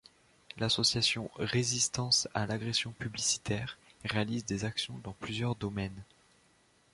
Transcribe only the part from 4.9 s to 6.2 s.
dans plusieurs domaines.